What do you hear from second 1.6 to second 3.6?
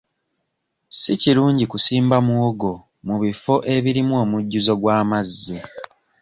kusimba muwogo mu bifo